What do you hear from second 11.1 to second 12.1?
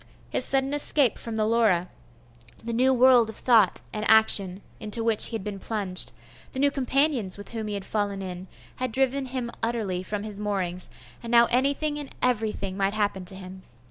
and now anything